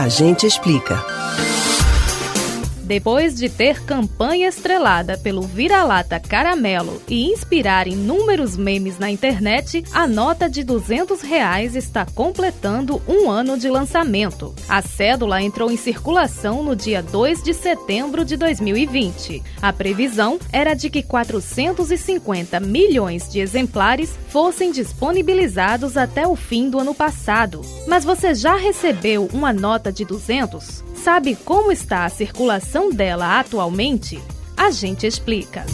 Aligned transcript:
A 0.00 0.08
gente 0.08 0.46
explica. 0.46 1.19
Depois 2.90 3.36
de 3.36 3.48
ter 3.48 3.84
campanha 3.84 4.48
estrelada 4.48 5.16
pelo 5.16 5.42
vira-lata 5.42 6.18
caramelo 6.18 7.00
e 7.06 7.30
inspirar 7.30 7.86
inúmeros 7.86 8.56
memes 8.56 8.98
na 8.98 9.08
internet, 9.08 9.84
a 9.92 10.08
nota 10.08 10.50
de 10.50 10.64
200 10.64 11.20
reais 11.20 11.76
está 11.76 12.04
completando 12.04 13.00
um 13.06 13.30
ano 13.30 13.56
de 13.56 13.70
lançamento. 13.70 14.52
A 14.68 14.82
cédula 14.82 15.40
entrou 15.40 15.70
em 15.70 15.76
circulação 15.76 16.64
no 16.64 16.74
dia 16.74 17.00
2 17.00 17.44
de 17.44 17.54
setembro 17.54 18.24
de 18.24 18.36
2020. 18.36 19.40
A 19.62 19.72
previsão 19.72 20.40
era 20.52 20.74
de 20.74 20.90
que 20.90 21.04
450 21.04 22.58
milhões 22.58 23.30
de 23.30 23.38
exemplares 23.38 24.18
fossem 24.30 24.72
disponibilizados 24.72 25.96
até 25.96 26.26
o 26.26 26.34
fim 26.34 26.68
do 26.68 26.80
ano 26.80 26.92
passado. 26.92 27.60
Mas 27.86 28.04
você 28.04 28.34
já 28.34 28.56
recebeu 28.56 29.28
uma 29.32 29.52
nota 29.52 29.92
de 29.92 30.04
200? 30.04 30.90
Sabe 31.02 31.34
como 31.34 31.72
está 31.72 32.04
a 32.04 32.10
circulação 32.10 32.79
dela 32.88 33.38
atualmente? 33.38 34.18
A 34.56 34.70
gente 34.70 35.06
explica. 35.06 35.66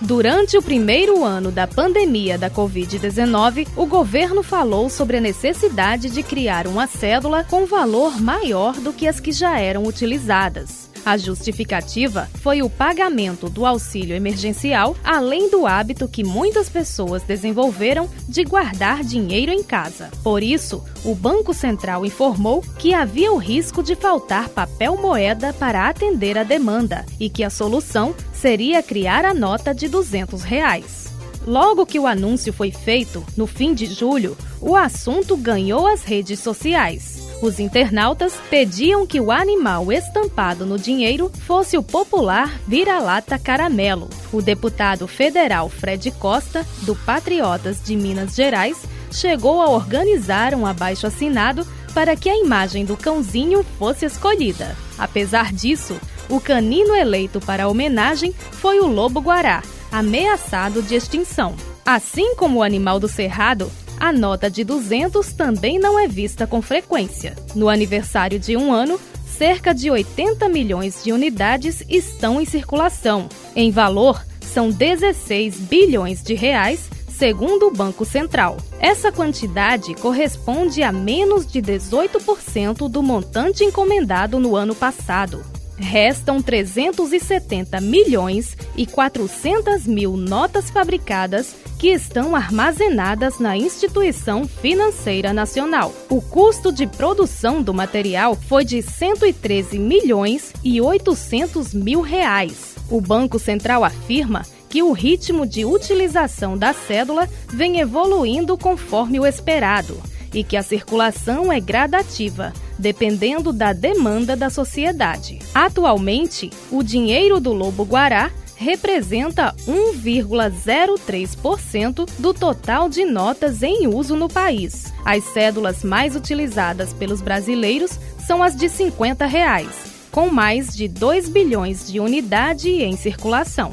Durante 0.00 0.56
o 0.58 0.62
primeiro 0.62 1.24
ano 1.24 1.50
da 1.50 1.66
pandemia 1.66 2.36
da 2.36 2.50
Covid-19, 2.50 3.66
o 3.74 3.86
governo 3.86 4.42
falou 4.42 4.90
sobre 4.90 5.16
a 5.16 5.20
necessidade 5.20 6.10
de 6.10 6.22
criar 6.22 6.66
uma 6.66 6.86
cédula 6.86 7.42
com 7.42 7.64
valor 7.64 8.20
maior 8.20 8.74
do 8.74 8.92
que 8.92 9.08
as 9.08 9.18
que 9.18 9.32
já 9.32 9.58
eram 9.58 9.84
utilizadas. 9.84 10.93
A 11.04 11.18
justificativa 11.18 12.28
foi 12.40 12.62
o 12.62 12.70
pagamento 12.70 13.50
do 13.50 13.66
auxílio 13.66 14.16
emergencial, 14.16 14.96
além 15.04 15.50
do 15.50 15.66
hábito 15.66 16.08
que 16.08 16.24
muitas 16.24 16.68
pessoas 16.68 17.22
desenvolveram 17.22 18.08
de 18.28 18.42
guardar 18.44 19.04
dinheiro 19.04 19.52
em 19.52 19.62
casa. 19.62 20.10
Por 20.22 20.42
isso, 20.42 20.82
o 21.04 21.14
Banco 21.14 21.52
Central 21.52 22.06
informou 22.06 22.62
que 22.78 22.94
havia 22.94 23.32
o 23.32 23.36
risco 23.36 23.82
de 23.82 23.94
faltar 23.94 24.48
papel 24.48 24.96
moeda 24.96 25.52
para 25.52 25.88
atender 25.88 26.38
a 26.38 26.42
demanda 26.42 27.04
e 27.20 27.28
que 27.28 27.44
a 27.44 27.50
solução 27.50 28.14
seria 28.32 28.82
criar 28.82 29.24
a 29.24 29.34
nota 29.34 29.74
de 29.74 29.88
200 29.88 30.42
reais. 30.42 31.03
Logo 31.46 31.84
que 31.84 31.98
o 31.98 32.06
anúncio 32.06 32.52
foi 32.52 32.70
feito, 32.70 33.24
no 33.36 33.46
fim 33.46 33.74
de 33.74 33.84
julho, 33.86 34.36
o 34.60 34.74
assunto 34.74 35.36
ganhou 35.36 35.86
as 35.86 36.02
redes 36.02 36.40
sociais. 36.40 37.28
Os 37.42 37.60
internautas 37.60 38.32
pediam 38.48 39.06
que 39.06 39.20
o 39.20 39.30
animal 39.30 39.92
estampado 39.92 40.64
no 40.64 40.78
dinheiro 40.78 41.30
fosse 41.46 41.76
o 41.76 41.82
popular 41.82 42.58
vira-lata 42.66 43.38
caramelo. 43.38 44.08
O 44.32 44.40
deputado 44.40 45.06
federal 45.06 45.68
Fred 45.68 46.10
Costa, 46.12 46.66
do 46.82 46.96
Patriotas 46.96 47.82
de 47.84 47.94
Minas 47.94 48.34
Gerais, 48.34 48.78
chegou 49.12 49.60
a 49.60 49.68
organizar 49.68 50.54
um 50.54 50.64
abaixo-assinado 50.64 51.66
para 51.92 52.16
que 52.16 52.30
a 52.30 52.38
imagem 52.38 52.86
do 52.86 52.96
cãozinho 52.96 53.62
fosse 53.78 54.06
escolhida. 54.06 54.74
Apesar 54.98 55.52
disso, 55.52 56.00
o 56.30 56.40
canino 56.40 56.96
eleito 56.96 57.38
para 57.40 57.64
a 57.64 57.68
homenagem 57.68 58.34
foi 58.50 58.80
o 58.80 58.86
lobo-guará, 58.86 59.62
ameaçado 59.94 60.82
de 60.82 60.96
extinção. 60.96 61.54
Assim 61.86 62.34
como 62.34 62.58
o 62.58 62.62
animal 62.64 62.98
do 62.98 63.06
cerrado, 63.06 63.70
a 64.00 64.12
nota 64.12 64.50
de 64.50 64.64
200 64.64 65.32
também 65.34 65.78
não 65.78 65.96
é 65.96 66.08
vista 66.08 66.48
com 66.48 66.60
frequência. 66.60 67.36
No 67.54 67.68
aniversário 67.68 68.40
de 68.40 68.56
um 68.56 68.72
ano, 68.72 69.00
cerca 69.24 69.72
de 69.72 69.92
80 69.92 70.48
milhões 70.48 71.04
de 71.04 71.12
unidades 71.12 71.84
estão 71.88 72.40
em 72.40 72.44
circulação. 72.44 73.28
Em 73.54 73.70
valor, 73.70 74.24
são 74.40 74.68
16 74.68 75.60
bilhões 75.60 76.24
de 76.24 76.34
reais, 76.34 76.88
segundo 77.08 77.68
o 77.68 77.72
Banco 77.72 78.04
Central. 78.04 78.56
Essa 78.80 79.12
quantidade 79.12 79.94
corresponde 79.94 80.82
a 80.82 80.90
menos 80.90 81.46
de 81.46 81.62
18% 81.62 82.88
do 82.88 83.00
montante 83.00 83.62
encomendado 83.62 84.40
no 84.40 84.56
ano 84.56 84.74
passado. 84.74 85.53
Restam 85.76 86.40
370 86.40 87.80
milhões 87.80 88.56
e 88.76 88.86
400 88.86 89.86
mil 89.86 90.16
notas 90.16 90.70
fabricadas 90.70 91.56
que 91.78 91.88
estão 91.88 92.36
armazenadas 92.36 93.38
na 93.38 93.56
instituição 93.56 94.46
financeira 94.46 95.32
nacional. 95.32 95.92
O 96.08 96.22
custo 96.22 96.72
de 96.72 96.86
produção 96.86 97.60
do 97.60 97.74
material 97.74 98.36
foi 98.36 98.64
de 98.64 98.80
113 98.80 99.78
milhões 99.78 100.52
e 100.62 100.80
800 100.80 101.74
mil 101.74 102.00
reais. 102.00 102.76
O 102.88 103.00
Banco 103.00 103.38
Central 103.38 103.82
afirma 103.82 104.42
que 104.68 104.82
o 104.82 104.92
ritmo 104.92 105.46
de 105.46 105.64
utilização 105.64 106.56
da 106.56 106.72
cédula 106.72 107.28
vem 107.48 107.80
evoluindo 107.80 108.56
conforme 108.56 109.18
o 109.18 109.26
esperado 109.26 110.00
e 110.32 110.42
que 110.42 110.56
a 110.56 110.62
circulação 110.62 111.52
é 111.52 111.60
gradativa, 111.60 112.52
dependendo 112.78 113.52
da 113.52 113.72
demanda 113.72 114.36
da 114.36 114.50
sociedade. 114.50 115.38
Atualmente, 115.54 116.50
o 116.70 116.82
dinheiro 116.82 117.40
do 117.40 117.52
Lobo 117.52 117.84
Guará 117.84 118.30
representa 118.56 119.54
1,03% 119.66 122.08
do 122.18 122.32
total 122.32 122.88
de 122.88 123.04
notas 123.04 123.62
em 123.62 123.86
uso 123.86 124.16
no 124.16 124.26
país. 124.28 124.92
As 125.04 125.22
cédulas 125.24 125.84
mais 125.84 126.16
utilizadas 126.16 126.92
pelos 126.92 127.20
brasileiros 127.20 127.98
são 128.26 128.42
as 128.42 128.56
de 128.56 128.68
50 128.68 129.26
reais, 129.26 129.68
com 130.10 130.28
mais 130.30 130.74
de 130.74 130.88
2 130.88 131.28
bilhões 131.28 131.86
de 131.90 132.00
unidade 132.00 132.70
em 132.70 132.96
circulação. 132.96 133.72